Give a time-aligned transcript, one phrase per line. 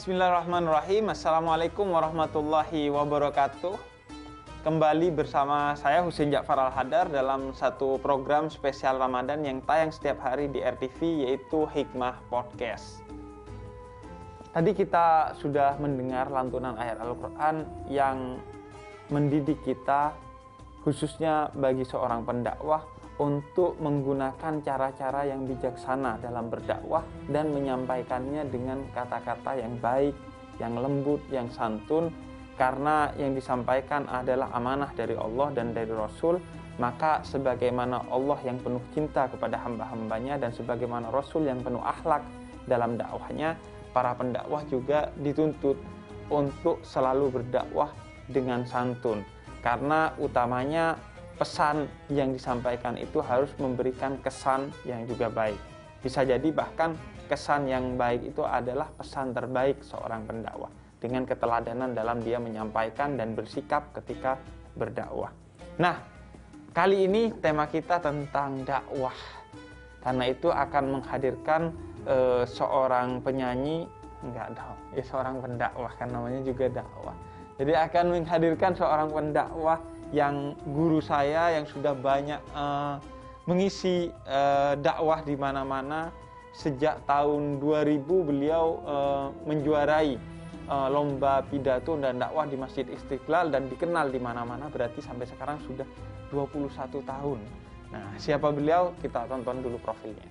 [0.00, 1.12] Bismillahirrahmanirrahim.
[1.12, 3.76] Assalamualaikum warahmatullahi wabarakatuh.
[4.64, 10.48] Kembali bersama saya Husin Ja'far Al-Hadar dalam satu program spesial Ramadan yang tayang setiap hari
[10.48, 13.04] di RTV yaitu Hikmah Podcast.
[14.56, 18.40] Tadi kita sudah mendengar lantunan ayat Al-Quran yang
[19.12, 20.16] mendidik kita
[20.80, 22.88] khususnya bagi seorang pendakwah
[23.20, 30.16] untuk menggunakan cara-cara yang bijaksana dalam berdakwah dan menyampaikannya dengan kata-kata yang baik,
[30.56, 32.08] yang lembut, yang santun.
[32.56, 36.36] Karena yang disampaikan adalah amanah dari Allah dan dari Rasul
[36.80, 42.24] maka sebagaimana Allah yang penuh cinta kepada hamba-hambanya dan sebagaimana Rasul yang penuh akhlak
[42.64, 43.52] dalam dakwahnya
[43.92, 45.76] para pendakwah juga dituntut
[46.32, 47.92] untuk selalu berdakwah
[48.32, 49.20] dengan santun.
[49.60, 50.96] Karena utamanya
[51.40, 55.56] pesan yang disampaikan itu harus memberikan kesan yang juga baik.
[56.04, 56.92] Bisa jadi bahkan
[57.32, 60.68] kesan yang baik itu adalah pesan terbaik seorang pendakwah
[61.00, 64.36] dengan keteladanan dalam dia menyampaikan dan bersikap ketika
[64.76, 65.32] berdakwah.
[65.80, 65.96] Nah,
[66.76, 69.16] kali ini tema kita tentang dakwah.
[70.04, 71.72] Karena itu akan menghadirkan
[72.04, 73.88] e, seorang penyanyi
[74.20, 77.16] enggak dong, ya seorang pendakwah kan namanya juga dakwah.
[77.60, 82.98] Jadi akan menghadirkan seorang pendakwah yang guru saya yang sudah banyak uh,
[83.46, 86.10] mengisi uh, dakwah di mana-mana
[86.50, 90.18] sejak tahun 2000 beliau uh, menjuarai
[90.66, 95.62] uh, lomba pidato dan dakwah di Masjid Istiqlal dan dikenal di mana-mana berarti sampai sekarang
[95.66, 95.86] sudah
[96.34, 96.70] 21
[97.06, 97.38] tahun.
[97.90, 98.94] Nah, siapa beliau?
[99.02, 100.30] Kita tonton dulu profilnya.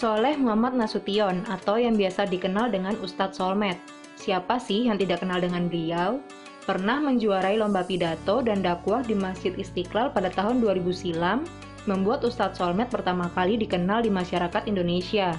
[0.00, 5.40] Soleh Muhammad Nasution atau yang biasa dikenal dengan Ustadz Solmed Siapa sih yang tidak kenal
[5.40, 6.20] dengan beliau?
[6.68, 11.48] Pernah menjuarai lomba pidato dan dakwah di Masjid Istiqlal pada tahun 2000 silam,
[11.88, 15.32] membuat Ustadz Solmed pertama kali dikenal di masyarakat Indonesia.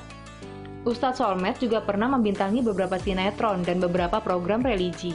[0.82, 5.14] Ustadz Solmed juga pernah membintangi beberapa sinetron dan beberapa program religi.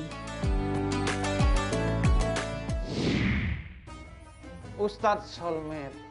[4.78, 6.06] Ustadz Solmed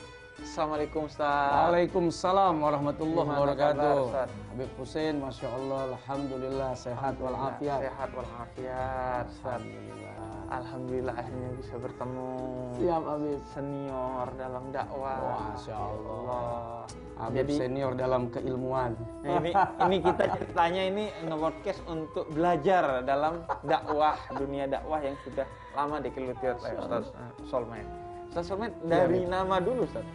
[0.46, 1.58] Assalamualaikum Ustaz.
[1.58, 4.30] Waalaikumsalam warahmatullahi wabarakatuh.
[4.54, 7.82] Habib Husin, Masya Allah, Alhamdulillah, sehat walafiat.
[7.82, 9.26] Sehat walafiat.
[9.42, 10.14] Alhamdulillah.
[10.54, 12.30] Alhamdulillah akhirnya bisa bertemu.
[12.78, 13.42] Siap Habib.
[13.58, 15.18] Senior dalam dakwah.
[15.50, 16.86] Masya Allah.
[17.18, 18.94] Habib Jadi, senior dalam keilmuan.
[19.26, 25.50] Nah ini, ini kita ceritanya ini nge-podcast untuk belajar dalam dakwah, dunia dakwah yang sudah
[25.74, 27.10] lama dikeluti oleh Ustaz
[27.50, 27.82] Solman.
[28.30, 30.06] Ustaz Solman dari ya, nama dulu Ustaz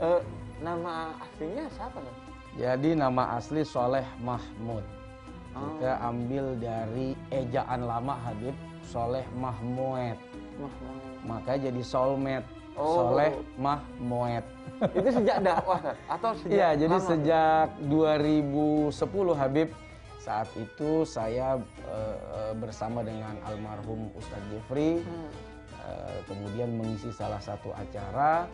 [0.00, 0.20] uh,
[0.60, 2.14] nama aslinya siapa kan?
[2.58, 4.82] Jadi nama asli Soleh Mahmud.
[5.54, 5.78] Oh.
[5.78, 10.18] Kita ambil dari ejaan lama Habib Soleh Mahmud.
[10.58, 11.00] Mahmud.
[11.24, 12.42] Maka jadi Solmed.
[12.74, 13.12] Oh.
[13.12, 14.44] Soleh Mahmud.
[14.98, 15.94] Itu sejak dakwah?
[16.08, 19.68] Atau sejak Iya, jadi lama, sejak 2010 Habib
[20.20, 21.56] saat itu saya
[21.88, 25.28] uh, bersama dengan almarhum Ustadz Jeffrey hmm.
[25.80, 28.44] uh, kemudian mengisi salah satu acara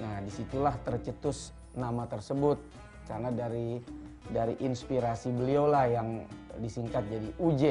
[0.00, 2.58] Nah, di situlah tercetus nama tersebut
[3.04, 3.78] karena dari
[4.32, 6.24] dari inspirasi beliau lah yang
[6.58, 7.64] disingkat jadi UJ.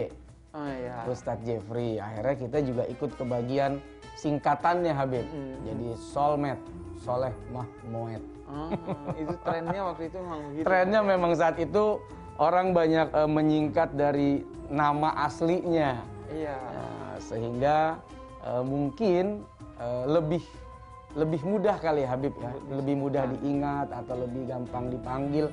[0.54, 1.02] Oh, iya.
[1.10, 1.98] Ustadz Jeffrey.
[1.98, 3.82] Akhirnya kita juga ikut kebagian
[4.14, 5.26] singkatannya Habib.
[5.26, 5.58] Mm -hmm.
[5.66, 6.60] Jadi Solmed,
[7.02, 8.24] Soleh Mahmoed.
[8.46, 8.70] Oh,
[9.18, 10.66] itu trennya waktu itu memang gitu.
[10.68, 11.10] Trennya ya?
[11.10, 11.98] memang saat itu
[12.38, 16.06] orang banyak uh, menyingkat dari nama aslinya.
[16.30, 16.54] Iya.
[16.54, 17.78] Nah, sehingga
[18.46, 19.42] uh, mungkin
[19.82, 20.46] uh, lebih
[21.14, 25.46] lebih mudah kali ya Habib ya, lebih mudah diingat atau lebih gampang dipanggil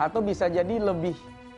[0.00, 1.12] atau bisa jadi lebih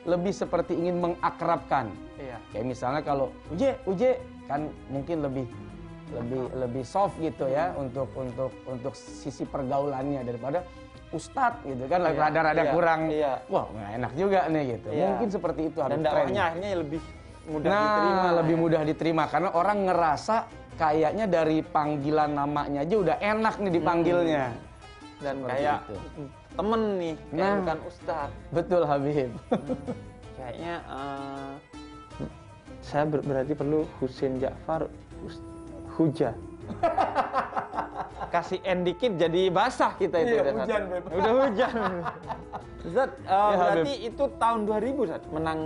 [0.04, 1.88] lebih seperti ingin mengakrabkan.
[2.20, 2.36] Iya.
[2.52, 5.46] Kayak misalnya kalau Uje, Uje kan mungkin lebih
[6.12, 10.62] lebih lebih soft gitu ya untuk untuk untuk sisi pergaulannya daripada
[11.14, 13.32] Ustadz gitu kan iya, rada-rada iya, kurang iya.
[13.48, 15.06] wah nggak enak juga nih gitu iya.
[15.10, 17.02] mungkin seperti itu dan dakwahnya akhirnya lebih
[17.44, 18.62] mudah nah, diterima lebih ya.
[18.62, 20.36] mudah diterima karena orang ngerasa
[20.74, 24.44] kayaknya dari panggilan namanya aja udah enak nih dipanggilnya.
[24.50, 24.62] Hmm.
[25.22, 25.94] Dan Seperti kayak itu.
[26.54, 28.30] temen nih, kayak nah, bukan ustad.
[28.50, 29.30] Betul Habib.
[29.50, 29.76] Hmm.
[30.44, 31.52] Kayaknya uh,
[32.84, 34.90] saya ber berarti perlu Husin Ja'far
[35.96, 36.36] Huja.
[38.34, 40.34] Kasih N dikit jadi basah kita itu.
[40.36, 41.74] Iya, hujan, Udah hujan.
[42.92, 44.08] Zat, uh, ya, berarti Habib.
[44.10, 45.60] itu tahun 2000 Zat, menang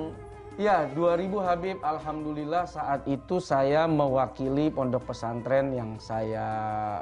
[0.58, 6.46] Ya, 2000 Habib, Alhamdulillah saat itu saya mewakili pondok pesantren yang saya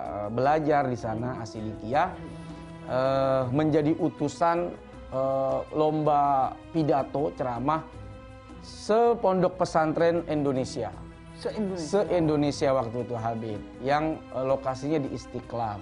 [0.04, 2.12] eh, belajar di sana, Asidikia,
[2.84, 4.76] eh, menjadi utusan
[5.08, 7.80] eh, lomba pidato ceramah
[8.60, 10.92] sepondok pesantren Indonesia.
[11.40, 12.04] Se-Indonesia.
[12.04, 15.80] Se-Indonesia waktu itu Habib, yang eh, lokasinya di Istiqlal.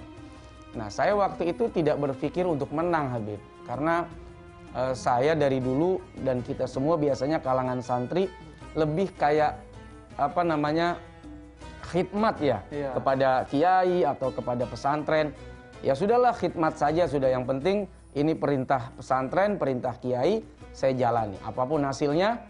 [0.79, 4.07] Nah, saya waktu itu tidak berpikir untuk menang Habib, karena
[4.75, 8.29] uh, saya dari dulu dan kita semua biasanya kalangan santri
[8.75, 9.57] lebih kayak
[10.19, 10.99] apa namanya
[11.91, 12.91] khidmat ya iya.
[12.95, 15.31] kepada kiai atau kepada pesantren.
[15.85, 17.87] Ya sudahlah khidmat saja sudah yang penting
[18.17, 20.43] ini perintah pesantren, perintah kiai
[20.75, 21.39] saya jalani.
[21.45, 22.41] Apa pun hasilnya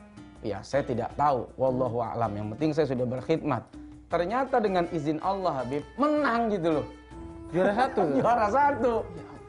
[0.44, 1.48] ya saya tidak tahu.
[1.60, 2.30] Wallahu a'lam.
[2.36, 3.62] Yang penting saya sudah berkhidmat.
[4.08, 6.86] Ternyata dengan izin Allah Habib menang gitu loh.
[7.50, 8.02] Juara satu.
[8.22, 8.92] Juara satu.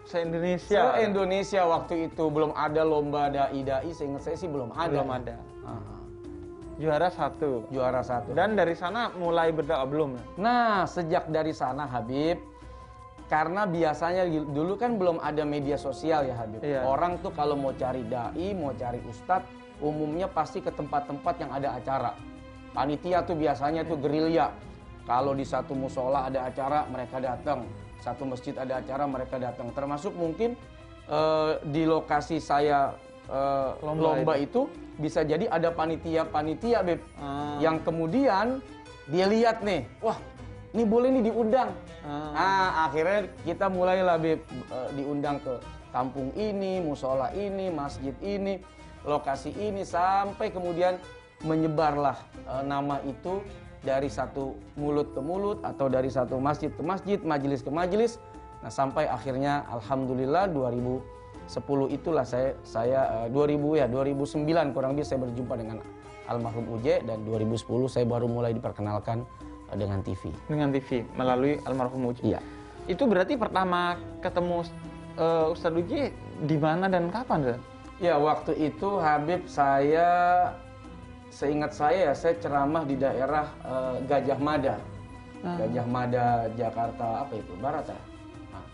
[0.05, 0.95] Se-Indonesia.
[0.95, 4.89] Se-Indonesia waktu itu belum ada lomba dai dai seingat saya sih belum ada.
[4.93, 5.35] Belum ada.
[5.65, 5.95] Aha.
[6.77, 7.65] Juara satu.
[7.73, 8.37] Juara satu.
[8.37, 10.09] Dan dari sana mulai berdakwah belum?
[10.37, 12.37] Nah, sejak dari sana Habib,
[13.31, 16.61] karena biasanya dulu kan belum ada media sosial ya Habib.
[16.61, 16.85] Iya.
[16.85, 19.49] Orang tuh kalau mau cari dai, mau cari ustadz,
[19.81, 22.11] umumnya pasti ke tempat-tempat yang ada acara.
[22.75, 24.51] Panitia tuh biasanya tuh gerilya.
[25.07, 27.63] Kalau di satu musola ada acara, mereka datang.
[28.03, 29.71] Satu masjid ada acara, mereka datang.
[29.71, 30.57] Termasuk mungkin
[31.09, 32.93] uh, di lokasi saya
[33.29, 34.67] uh, lomba, lomba itu.
[34.69, 37.59] itu bisa jadi ada panitia-panitia beb hmm.
[37.59, 38.63] yang kemudian
[39.11, 40.15] dia lihat nih, wah
[40.71, 41.69] ini boleh nih diundang.
[42.05, 42.31] Hmm.
[42.31, 44.39] Nah akhirnya kita mulailah beb
[44.71, 45.59] uh, diundang ke
[45.91, 48.59] kampung ini, musola ini, masjid ini,
[49.07, 50.99] lokasi ini sampai kemudian
[51.43, 52.17] menyebarlah
[52.47, 53.43] uh, nama itu
[53.85, 58.17] dari satu mulut ke mulut atau dari satu masjid ke masjid, majelis ke majelis.
[58.65, 61.15] Nah sampai akhirnya alhamdulillah 2000
[61.45, 65.77] 10 itulah saya saya uh, 2000 ya 2009 kurang lebih saya berjumpa dengan
[66.25, 69.21] almarhum Uje dan 2010 saya baru mulai diperkenalkan
[69.69, 70.33] uh, dengan TV.
[70.49, 72.25] Dengan TV melalui almarhum Uje.
[72.25, 72.41] Iya.
[72.89, 74.65] Itu berarti pertama ketemu
[75.21, 76.09] uh, Ustadz Uje
[76.49, 77.61] di mana dan kapan, Ustaz?
[77.95, 80.51] Ya, waktu itu Habib saya
[81.35, 84.79] seingat saya ya saya ceramah di daerah uh, Gajah Mada.
[85.43, 85.59] Hmm.
[85.59, 87.53] Gajah Mada Jakarta apa itu?
[87.59, 87.99] Barat ya?
[88.55, 88.65] Nah,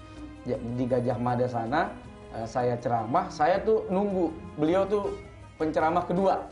[0.77, 1.89] di Gajah Mada sana
[2.37, 4.29] uh, saya ceramah, saya tuh nunggu
[4.61, 5.17] beliau tuh
[5.57, 6.45] penceramah kedua.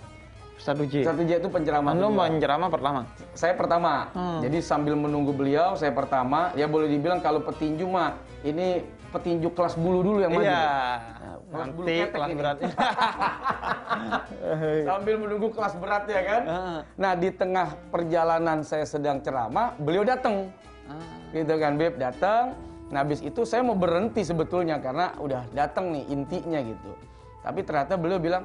[0.60, 1.08] Satu J.
[1.08, 1.96] Satu J itu penceramah.
[1.96, 3.02] Anda penceramah pertama?
[3.34, 4.12] Saya pertama.
[4.12, 4.40] Hmm.
[4.44, 6.52] Jadi sambil menunggu beliau, saya pertama.
[6.54, 10.46] Ya boleh dibilang kalau petinju mah ini petinju kelas bulu dulu yang maju.
[10.46, 10.60] Iya.
[10.60, 12.58] Nah, kelas bulu kelas berat.
[14.92, 16.42] sambil menunggu kelas berat ya kan.
[17.00, 20.52] Nah di tengah perjalanan saya sedang ceramah, beliau datang.
[20.86, 21.02] Ah.
[21.34, 22.58] Gitu kan, Beb datang
[22.90, 26.92] Nah habis itu saya mau berhenti sebetulnya karena udah datang nih intinya gitu.
[27.46, 28.44] Tapi ternyata beliau bilang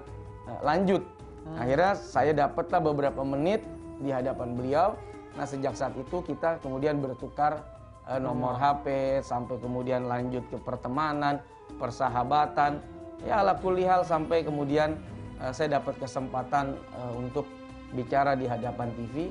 [0.48, 1.02] eh, lanjut.
[1.44, 1.60] Hmm.
[1.60, 3.60] Akhirnya saya dapatlah beberapa menit
[4.00, 4.88] di hadapan beliau.
[5.36, 7.60] Nah sejak saat itu kita kemudian bertukar
[8.08, 8.62] uh, nomor hmm.
[8.64, 8.86] HP
[9.20, 11.44] sampai kemudian lanjut ke pertemanan,
[11.76, 12.80] persahabatan.
[13.24, 14.96] Ya ala kulihal sampai kemudian
[15.40, 17.48] uh, saya dapat kesempatan uh, untuk
[17.94, 19.30] bicara di hadapan TV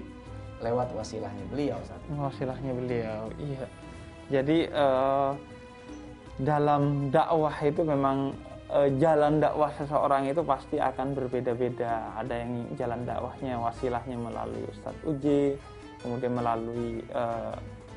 [0.63, 1.77] lewat wasilahnya beliau.
[1.83, 3.65] Saat wasilahnya beliau, iya.
[4.31, 5.35] Jadi uh,
[6.39, 8.31] dalam dakwah itu memang
[8.73, 12.17] uh, jalan dakwah seseorang itu pasti akan berbeda-beda.
[12.17, 15.53] Ada yang jalan dakwahnya wasilahnya melalui Ustadz Uji,
[16.01, 17.53] kemudian melalui uh,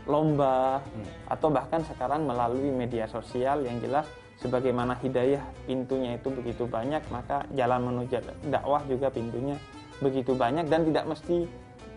[0.06, 1.32] lomba, hmm.
[1.32, 4.06] atau bahkan sekarang melalui media sosial yang jelas
[4.36, 8.20] sebagaimana hidayah pintunya itu begitu banyak, maka jalan menuju
[8.52, 9.56] dakwah juga pintunya
[9.96, 11.48] begitu banyak dan tidak mesti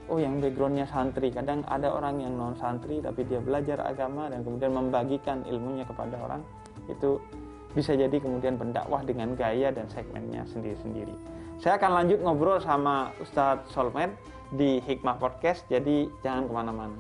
[0.07, 4.41] oh yang backgroundnya santri kadang ada orang yang non santri tapi dia belajar agama dan
[4.41, 6.41] kemudian membagikan ilmunya kepada orang
[6.87, 7.19] itu
[7.79, 11.15] bisa jadi kemudian pendakwah dengan gaya dan segmennya sendiri-sendiri.
[11.63, 14.11] Saya akan lanjut ngobrol sama Ustadz Solmed
[14.51, 16.99] di Hikmah Podcast, jadi jangan ke mana-mana.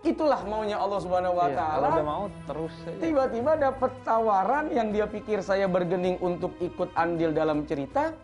[0.00, 1.88] Itulah maunya Allah Subhanahu Wa iya, Taala.
[1.92, 2.74] Kalau mau terus.
[2.98, 8.16] Tiba-tiba dapat tawaran yang dia pikir saya bergening untuk ikut andil dalam cerita,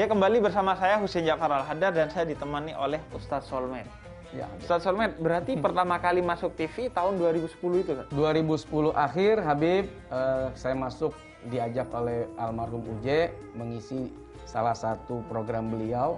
[0.00, 3.84] Ya kembali bersama saya Husin Jafar Al-Hadar dan saya ditemani oleh Ustadz Solmed.
[4.32, 5.60] Ya, Ustadz Solmed, berarti hmm.
[5.68, 8.06] pertama kali masuk TV tahun 2010 itu kan?
[8.08, 11.12] 2010 akhir Habib, uh, saya masuk
[11.52, 14.08] diajak oleh almarhum Uje mengisi
[14.48, 16.16] salah satu program beliau.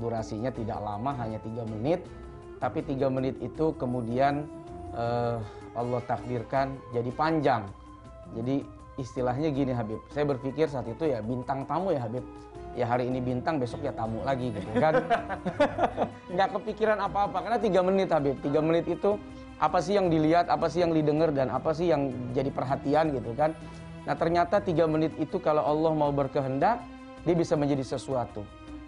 [0.00, 2.00] Durasinya tidak lama, hanya tiga menit.
[2.56, 4.48] Tapi tiga menit itu kemudian
[4.96, 5.36] uh,
[5.76, 7.68] Allah takdirkan jadi panjang.
[8.32, 8.64] Jadi
[8.96, 12.24] istilahnya gini Habib, saya berpikir saat itu ya bintang tamu ya Habib
[12.74, 14.70] ya hari ini bintang besok ya tamu lagi gitu.
[14.78, 15.04] Kan
[16.34, 17.38] nggak kepikiran apa-apa.
[17.46, 18.36] Karena tiga menit Habib.
[18.42, 19.18] Tiga menit itu
[19.60, 23.36] apa sih yang dilihat apa sih yang didengar dan apa sih yang jadi perhatian gitu
[23.36, 23.52] kan.
[24.08, 26.80] Nah ternyata tiga menit itu kalau Allah mau berkehendak
[27.28, 28.42] dia bisa menjadi sesuatu.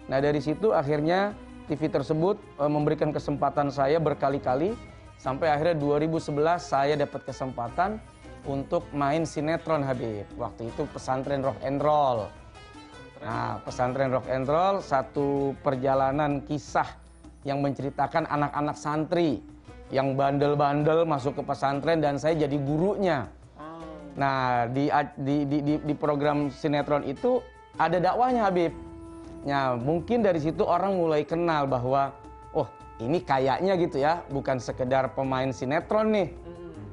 [0.09, 1.37] Nah dari situ akhirnya
[1.69, 4.73] TV tersebut e, memberikan kesempatan saya berkali-kali.
[5.21, 8.01] Sampai akhirnya 2011 saya dapat kesempatan
[8.43, 10.27] untuk main sinetron Habib.
[10.35, 12.27] Waktu itu pesantren rock and roll.
[13.23, 16.87] Nah, pesantren rock and roll satu perjalanan kisah
[17.47, 19.39] yang menceritakan anak-anak santri
[19.95, 23.31] yang bandel-bandel masuk ke pesantren dan saya jadi gurunya.
[23.55, 23.79] Oh.
[24.19, 24.91] Nah, di,
[25.23, 27.39] di, di, di, di program sinetron itu
[27.79, 28.75] ada dakwahnya Habib.
[29.47, 32.11] Nah, mungkin dari situ orang mulai kenal bahwa,
[32.51, 32.67] oh
[32.99, 36.29] ini kayaknya gitu ya, bukan sekedar pemain sinetron nih.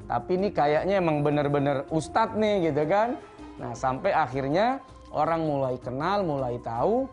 [0.07, 3.19] Tapi ini kayaknya emang bener-bener ustadz nih gitu kan.
[3.59, 4.79] Nah, sampai akhirnya
[5.11, 7.07] orang mulai kenal, mulai tahu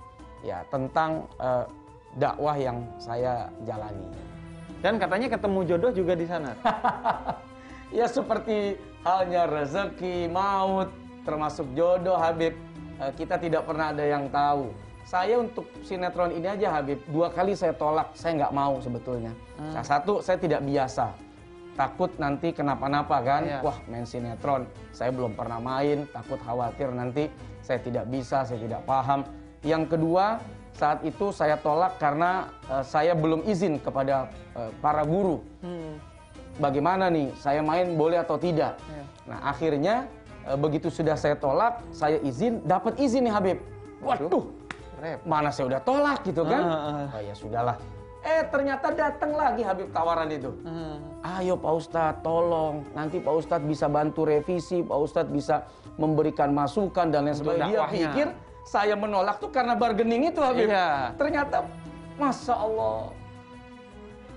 [0.47, 1.67] ya tentang uh,
[2.17, 4.07] dakwah yang saya jalani.
[4.79, 6.55] Dan katanya ketemu jodoh juga di sana.
[7.99, 10.91] ya seperti halnya rezeki, maut,
[11.27, 12.55] termasuk jodoh Habib.
[12.99, 14.71] Uh, kita tidak pernah ada yang tahu.
[15.09, 19.33] Saya untuk sinetron ini aja Habib, dua kali saya tolak, saya nggak mau sebetulnya.
[19.57, 19.73] Hmm.
[19.73, 21.28] Nah, satu, saya tidak biasa
[21.79, 23.43] takut nanti kenapa-napa kan?
[23.47, 23.63] Iya.
[23.63, 24.67] wah main sinetron.
[24.91, 26.11] Saya belum pernah main.
[26.11, 27.31] Takut khawatir nanti.
[27.63, 29.23] Saya tidak bisa saya tidak paham.
[29.63, 30.43] Yang kedua
[30.75, 34.27] saat itu saya tolak karena uh, saya belum izin kepada
[34.59, 35.39] uh, para guru.
[35.63, 36.03] Hmm.
[36.59, 37.31] bagaimana nih?
[37.39, 38.75] Saya main boleh atau tidak?
[38.91, 39.05] Iya.
[39.31, 39.95] nah akhirnya
[40.51, 43.59] uh, begitu sudah saya tolak saya izin dapat izin nih Habib.
[44.03, 44.51] Waduh.
[45.23, 46.63] Mana saya udah tolak gitu kan?
[46.67, 47.15] Uh, uh.
[47.15, 47.79] oh ya sudahlah
[48.23, 50.51] Eh ternyata datang lagi Habib tawaran itu.
[50.67, 50.99] Hmm.
[51.23, 52.83] Ayo Pak Ustadz tolong.
[52.95, 54.83] Nanti Pak Ustadz bisa bantu revisi.
[54.83, 55.67] Pak Ustadz bisa
[55.99, 57.71] memberikan masukan dan lain sebagainya.
[57.71, 58.27] Dia pikir
[58.67, 60.67] saya menolak tuh karena bargaining itu Habib.
[60.67, 61.15] Iya.
[61.15, 61.65] Ternyata
[62.19, 63.15] Masya Allah.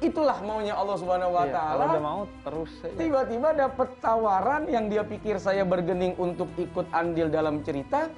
[0.01, 1.85] Itulah maunya Allah Subhanahu wa iya, taala.
[1.85, 7.61] Udah mau terus Tiba-tiba dapat tawaran yang dia pikir saya bergening untuk ikut andil dalam
[7.61, 8.09] cerita.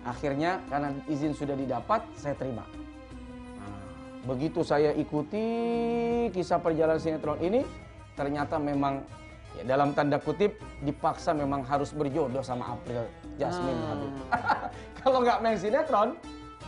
[0.00, 2.64] Akhirnya karena izin sudah didapat, saya terima.
[4.28, 5.44] Begitu saya ikuti
[6.32, 7.64] kisah perjalanan sinetron ini,
[8.12, 9.00] ternyata memang
[9.56, 13.08] ya dalam tanda kutip dipaksa memang harus berjodoh sama April
[13.40, 13.88] Jasmine hmm.
[13.88, 14.12] Habib.
[15.00, 16.08] Kalau nggak main sinetron,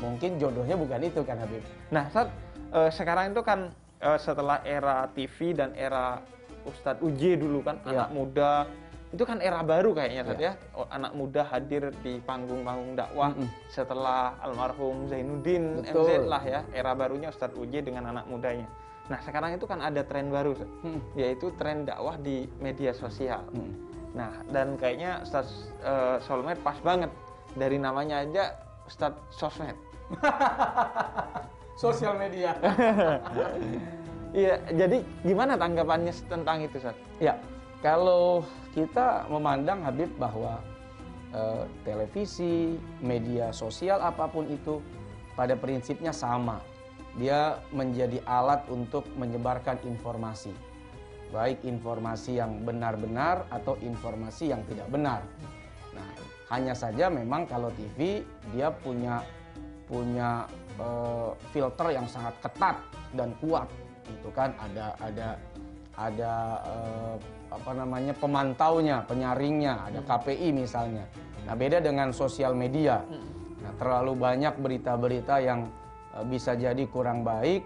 [0.01, 1.61] mungkin jodohnya bukan itu kan Habib.
[1.93, 2.33] Nah, saat
[2.73, 3.69] uh, sekarang itu kan
[4.01, 6.25] uh, setelah era TV dan era
[6.65, 8.07] Ustadz Uji dulu kan ya.
[8.07, 8.65] anak muda
[9.13, 10.57] itu kan era baru kayaknya yeah.
[10.57, 13.49] ya oh, anak muda hadir di panggung-panggung dakwah mm -hmm.
[13.69, 16.09] setelah almarhum Zainuddin Betul.
[16.09, 18.65] MZ lah ya era barunya Ustadz Uji dengan anak mudanya
[19.13, 21.21] nah sekarang itu kan ada tren baru mm.
[21.21, 23.73] yaitu tren dakwah di media sosial mm.
[24.17, 27.13] nah dan kayaknya Ustadz uh, Solmed pas banget
[27.53, 28.57] dari namanya aja
[28.89, 29.77] Ustadz Sosmed
[31.83, 32.57] sosial media
[34.41, 37.21] iya jadi gimana tanggapannya tentang itu Ustadz?
[37.21, 37.37] ya
[37.83, 40.63] kalau kita memandang Habib bahwa
[41.35, 44.79] eh, televisi, media sosial apa pun itu
[45.35, 46.63] pada prinsipnya sama.
[47.19, 50.55] Dia menjadi alat untuk menyebarkan informasi.
[51.29, 55.21] Baik informasi yang benar-benar atau informasi yang tidak benar.
[55.93, 56.09] Nah,
[56.57, 58.25] hanya saja memang kalau TV
[58.55, 59.21] dia punya
[59.91, 60.47] punya
[60.79, 62.79] eh, filter yang sangat ketat
[63.13, 63.69] dan kuat.
[64.09, 65.37] Itu kan ada ada
[65.97, 66.35] ada
[66.65, 67.15] eh,
[67.53, 70.09] apa namanya pemantaunya, penyaringnya, ada hmm.
[70.09, 71.05] KPI misalnya.
[71.45, 73.05] Nah, beda dengan sosial media.
[73.05, 73.21] Hmm.
[73.63, 75.71] Nah, terlalu banyak berita-berita yang
[76.17, 77.63] uh, bisa jadi kurang baik,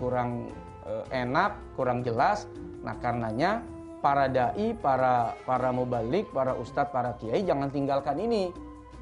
[0.00, 0.50] kurang
[0.88, 2.50] uh, enak, kurang jelas.
[2.82, 3.62] Nah, karenanya
[4.00, 8.50] para dai, para para mubalik, para ustadz, para kiai jangan tinggalkan ini.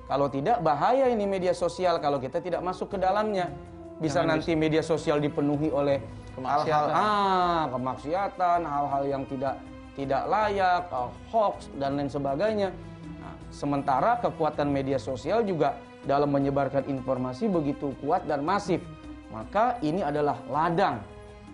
[0.04, 3.48] Kalau tidak bahaya ini media sosial kalau kita tidak masuk ke dalamnya.
[3.96, 6.02] Bisa jangan nanti media sosial dipenuhi oleh
[6.42, 9.54] hal-hal ah, kemaksiatan, hal-hal yang tidak
[9.94, 12.74] tidak layak, uh, hoax dan lain sebagainya.
[13.22, 18.82] Nah, sementara kekuatan media sosial juga dalam menyebarkan informasi begitu kuat dan masif.
[19.30, 20.98] Maka ini adalah ladang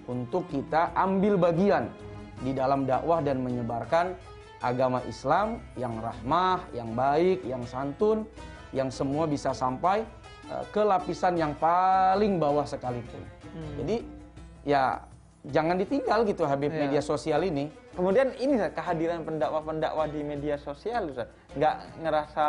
[0.08, 1.88] untuk kita ambil bagian
[2.40, 4.16] di dalam dakwah dan menyebarkan
[4.60, 8.24] agama Islam yang rahmah, yang baik, yang santun,
[8.72, 10.04] yang semua bisa sampai
[10.48, 13.20] uh, ke lapisan yang paling bawah sekalipun.
[13.52, 13.84] Hmm.
[13.84, 14.19] Jadi
[14.64, 15.04] ya
[15.46, 16.86] jangan ditinggal gitu Habib ya.
[16.86, 17.72] media sosial ini.
[17.96, 21.28] Kemudian ini kehadiran pendakwa-pendakwa di media sosial, Ustaz.
[21.56, 22.44] Nggak ngerasa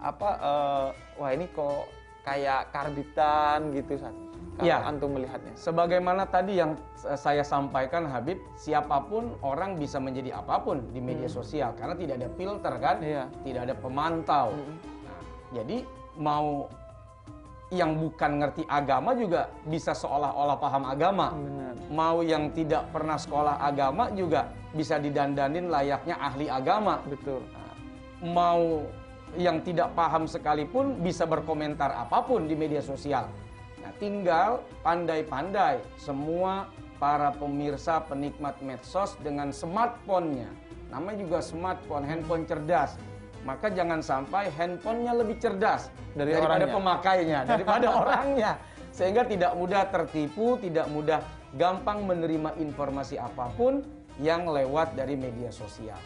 [0.00, 0.88] apa uh,
[1.20, 1.88] wah ini kok
[2.24, 4.14] kayak karbitan gitu, Ustaz.
[4.54, 4.86] Kalau ya.
[4.86, 5.50] antum melihatnya.
[5.58, 6.78] Sebagaimana tadi yang
[7.18, 11.36] saya sampaikan Habib, siapa pun orang bisa menjadi apa pun di media hmm.
[11.42, 13.26] sosial karena tidak ada filter kan, iya.
[13.42, 14.54] tidak ada pemantau.
[14.54, 14.78] Hmm.
[15.02, 15.20] Nah,
[15.58, 15.82] jadi
[16.14, 16.70] mau
[17.72, 21.32] yang bukan ngerti agama juga bisa seolah-olah paham agama.
[21.32, 21.74] Benar.
[21.88, 27.00] Mau yang tidak pernah sekolah agama juga bisa didandanin layaknya ahli agama.
[27.08, 27.40] Betul.
[27.48, 27.74] Nah,
[28.30, 28.84] mau
[29.34, 33.26] yang tidak paham sekalipun bisa berkomentar apa pun di media sosial.
[33.82, 36.68] Nah, tinggal pandai-pandai semua
[37.02, 40.48] para pemirsa penikmat medsos dengan smartphone-nya.
[40.94, 42.94] Namanya juga smartphone, handphone cerdas.
[43.44, 46.74] Maka jangan sampai handphonenya lebih cerdas Dari daripada orangnya.
[46.74, 48.52] pemakainya, daripada orangnya.
[48.90, 51.20] Sehingga tidak mudah tertipu, tidak mudah
[51.54, 53.84] gampang menerima informasi apa pun
[54.18, 55.98] yang lewat dari media sosial.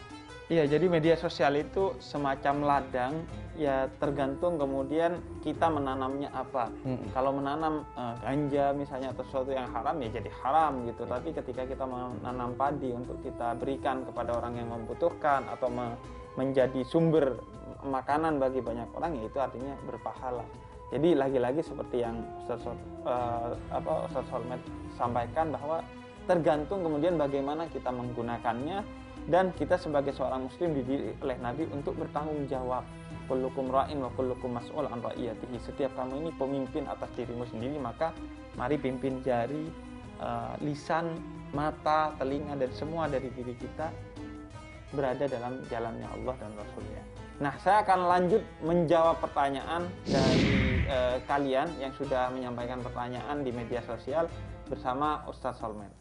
[0.49, 3.21] Iya, jadi media sosial itu semacam ladang,
[3.53, 6.73] ya tergantung kemudian kita menanamnya apa.
[6.81, 7.13] Mm-mm.
[7.13, 11.05] Kalau menanam eh, ganja misalnya atau sesuatu yang haram ya jadi haram gitu.
[11.05, 15.93] Tapi ketika kita menanam padi untuk kita berikan kepada orang yang membutuhkan atau me-
[16.39, 17.35] menjadi sumber
[17.83, 20.47] makanan bagi banyak orang ya itu artinya berpahala.
[20.89, 24.57] Jadi lagi-lagi seperti yang Ustaz, Sol- eh, apa Ustaz Solmed
[24.97, 25.85] sampaikan bahwa
[26.25, 28.81] tergantung kemudian bagaimana kita menggunakannya
[29.29, 32.81] dan kita sebagai seorang muslim dididik oleh Nabi untuk bertanggung jawab.
[33.29, 35.61] Kullukum ra'in wa kullukum mas'ul an ra'iyatihi.
[35.61, 38.09] Setiap kamu ini pemimpin atas dirimu sendiri maka
[38.57, 39.69] mari pimpin jari
[40.17, 41.13] eh, lisan
[41.53, 43.93] mata telinga dan semua dari diri kita
[44.93, 47.03] berada dalam jalannya Allah dan Rasulnya
[47.39, 53.79] nah saya akan lanjut menjawab pertanyaan dari eh, kalian yang sudah menyampaikan pertanyaan di media
[53.85, 54.27] sosial
[54.67, 55.91] bersama Ustadz Salman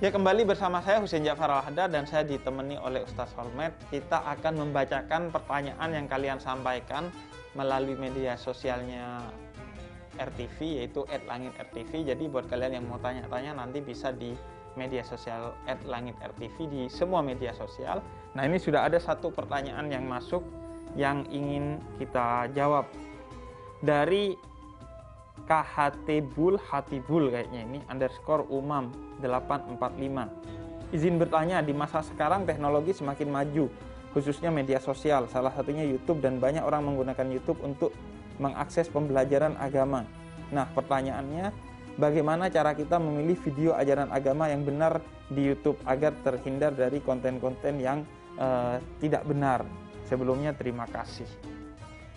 [0.00, 3.68] Ya kembali bersama saya Husein Jafar Al-Hadar dan saya ditemani oleh Ustaz Solmed.
[3.92, 7.12] Kita akan membacakan pertanyaan yang kalian sampaikan
[7.58, 9.30] melalui media sosialnya
[10.18, 11.90] RTV yaitu @langit_rtv.
[12.14, 14.36] Jadi buat kalian yang mau tanya-tanya nanti bisa di
[14.78, 18.04] media sosial @langit_rtv di semua media sosial.
[18.36, 20.44] Nah ini sudah ada satu pertanyaan yang masuk
[20.98, 22.86] yang ingin kita jawab
[23.80, 24.34] dari
[25.46, 33.66] KHTBul Hatibul kayaknya ini underscore umam 845 izin bertanya di masa sekarang teknologi semakin maju
[34.10, 37.94] khususnya media sosial salah satunya YouTube dan banyak orang menggunakan YouTube untuk
[38.42, 40.02] mengakses pembelajaran agama.
[40.50, 41.52] Nah pertanyaannya
[41.94, 44.98] bagaimana cara kita memilih video ajaran agama yang benar
[45.30, 48.02] di YouTube agar terhindar dari konten-konten yang
[48.40, 49.62] eh, tidak benar?
[50.08, 51.28] Sebelumnya terima kasih.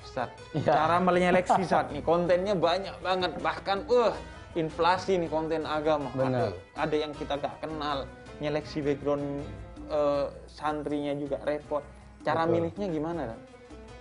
[0.04, 0.68] Ustaz, Iya.
[0.68, 3.32] cara menyeleksi saat nih kontennya banyak banget.
[3.40, 4.14] Bahkan eh
[4.58, 6.10] inflasi nih konten agama.
[6.12, 6.52] Benar.
[6.52, 8.10] ada, ada yang kita gak kenal.
[8.42, 9.46] Nyeleksi background
[9.90, 11.84] eh, santrinya juga repot
[12.24, 12.54] cara Betul.
[12.56, 13.40] milihnya gimana Dan?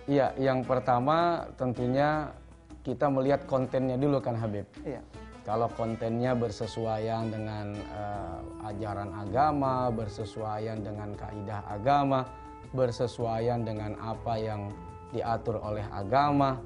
[0.03, 2.27] Iya, yang pertama tentunya
[2.83, 4.67] kita melihat kontennya dulu kan Habib.
[4.83, 4.99] Iya.
[5.43, 12.27] Kalau kontennya bersesuaian dengan eh, ajaran agama, bersesuaian dengan kaidah agama,
[12.71, 14.71] bersesuaian dengan apa yang
[15.11, 16.59] diatur oleh agama,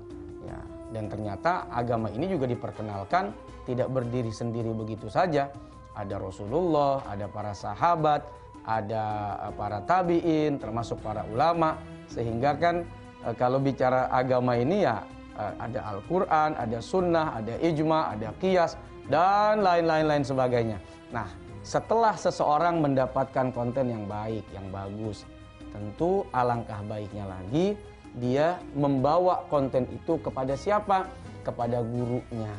[0.46, 0.62] ya.
[0.88, 3.36] Dan ternyata agama ini juga diperkenalkan
[3.68, 5.52] tidak berdiri sendiri begitu saja.
[5.98, 8.24] Ada Rasulullah, ada para sahabat,
[8.68, 9.06] ada
[9.48, 11.80] eh, para tabiin, termasuk para ulama,
[12.12, 12.84] sehingga kan
[13.24, 15.02] eh, kalau bicara agama ini ya
[15.40, 18.76] eh, ada Al-Quran, ada Sunnah, ada Ijma, ada Qiyas,
[19.08, 20.78] dan lain-lain lain sebagainya.
[21.16, 21.32] Nah,
[21.64, 25.24] setelah seseorang mendapatkan konten yang baik, yang bagus,
[25.72, 27.80] tentu alangkah baiknya lagi
[28.18, 31.06] dia membawa konten itu kepada siapa?
[31.46, 32.52] Kepada gurunya.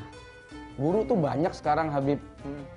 [0.79, 2.23] Guru tuh banyak sekarang Habib,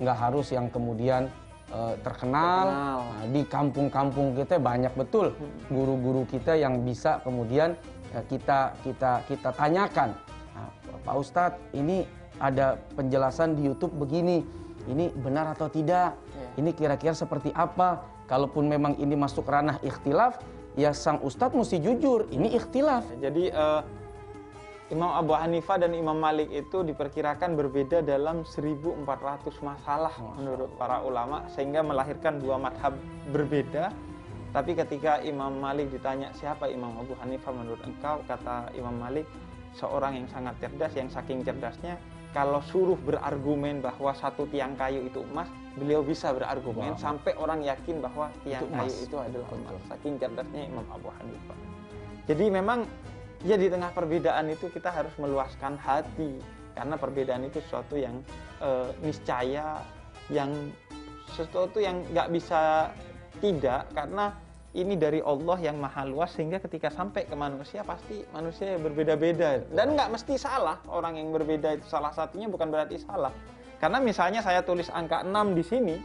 [0.02, 1.30] nggak harus yang kemudian
[1.72, 2.66] eh, terkenal.
[2.68, 3.00] Terkenal.
[3.02, 5.34] Nah, di kampung-kampung kita banyak betul
[5.72, 7.74] guru-guru kita yang bisa kemudian
[8.12, 10.14] eh, kita kita kita tanyakan,
[10.54, 10.70] "Nah,
[11.02, 12.04] Pak Ustadz ini
[12.42, 14.42] ada penjelasan di YouTube begini,
[14.90, 16.18] ini benar atau tidak?
[16.18, 16.48] Iya.
[16.58, 18.02] Ini kira-kira seperti apa?
[18.26, 20.42] Kalaupun memang ini masuk ranah ikhtilaf,
[20.74, 23.06] ya sang Ustadz mesti jujur, ini ikhtilaf.
[23.20, 23.82] jadi eh,
[24.92, 29.08] Imam Abu Hanifah dan Imam Malik itu diperkirakan berbeda dalam 1400
[29.64, 32.92] masalah menurut para ulama sehingga melahirkan dua madhab
[33.32, 33.96] berbeda.
[34.52, 38.20] Tapi ketika Imam Malik ditanya siapa Imam Abu Hanifah menurut engkau?
[38.28, 39.24] kata Imam Malik
[39.72, 41.96] seorang yang sangat cerdas yang saking cerdasnya.
[42.32, 47.00] Kalau suruh berargumen bahwa satu tiang kayu itu emas beliau bisa berargumen Wow.
[47.00, 49.04] sampai orang yakin bahwa tiang Itu kayu emas.
[49.08, 49.80] itu adalah emas.
[49.88, 51.58] Saking cerdasnya Imam Abu Hanifah.
[52.28, 52.88] Jadi memang
[53.46, 56.42] ya di tengah perbedaan itu kita harus meluaskan hati.
[56.72, 58.24] Karena perbedaan itu sesuatu yang
[58.64, 59.84] eh, niscaya
[60.32, 60.52] yang
[61.36, 62.92] sesuatu yang nggak bisa
[63.44, 63.92] tidak.
[63.92, 64.32] Karena
[64.72, 69.68] ini dari Allah yang maha luas sehingga ketika sampai ke manusia pasti manusia berbeda-beda.
[69.68, 70.80] Dan nggak mesti salah.
[70.88, 73.36] Orang yang berbeda itu salah satunya bukan berarti salah.
[73.84, 75.96] Karena misalnya saya tulis angka 6 di sini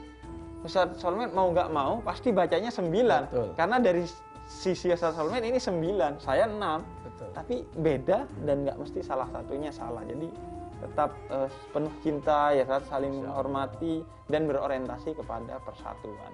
[0.67, 3.49] Ustaz Solmed mau nggak mau pasti bacanya 9 Betul.
[3.55, 4.03] karena dari
[4.47, 7.29] sisi Solmed ini 9 saya 6 Betul.
[7.35, 10.07] tapi beda dan nggak mesti salah satunya salah.
[10.07, 10.31] Jadi
[10.77, 16.33] tetap eh, penuh cinta ya saat saling menghormati dan berorientasi kepada persatuan.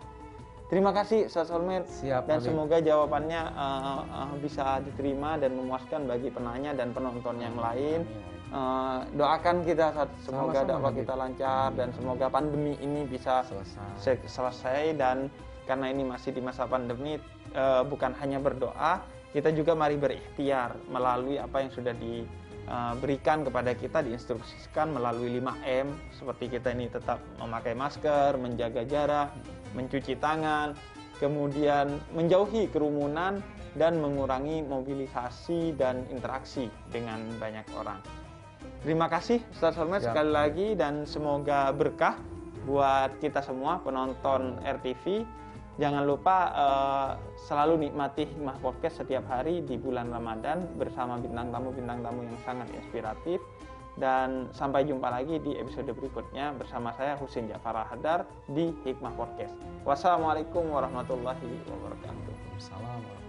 [0.72, 1.84] Terima kasih Ustaz Solmed.
[1.84, 7.56] Siap, dan semoga jawabannya eh, eh, bisa diterima dan memuaskan bagi penanya dan penonton yang
[7.56, 8.04] lain.
[8.52, 9.96] Uh, doakan kita
[10.28, 15.32] semoga dakwah kita lancar dan semoga pandemi ini bisa selesai, selesai dan
[15.64, 17.16] karena ini masih di masa pandemi
[17.54, 24.04] uh, bukan hanya berdoa kita juga mari berikhtiar melalui apa yang sudah diberikan kepada kita
[24.04, 29.32] diinstruksikan melalui 5M seperti kita ini tetap memakai masker, menjaga jarak,
[29.72, 30.76] mencuci tangan,
[31.16, 33.40] kemudian menjauhi kerumunan
[33.72, 38.04] dan mengurangi mobilisasi dan interaksi dengan banyak orang.
[38.84, 40.12] Terima kasih Ustaz Solmed ya.
[40.12, 42.18] sekali lagi dan semoga berkah
[42.66, 45.22] buat kita semua penonton RTV.
[45.80, 47.10] Jangan lupa uh,
[47.48, 52.68] selalu nikmati Hikmah Podcast setiap hari di bulan Ramadan bersama bintang tamu-bintang tamu yang sangat
[52.76, 53.40] inspiratif.
[53.92, 59.52] Dan sampai jumpa lagi di episode berikutnya bersama saya Husin Jafar Hadar di Hikmah Podcast.
[59.84, 62.56] Wassalamualaikum warahmatullahi wabarakatuh.
[62.56, 63.21] Assalamualaikum.